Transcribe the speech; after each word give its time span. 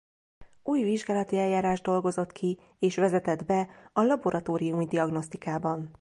Új 0.63 0.83
vizsgálati 0.83 1.37
eljárást 1.37 1.83
dolgozott 1.83 2.31
ki 2.31 2.59
és 2.79 2.95
vezetett 2.95 3.45
be 3.45 3.69
a 3.93 4.01
laboratóriumi 4.03 4.85
diagnosztikában. 4.85 5.89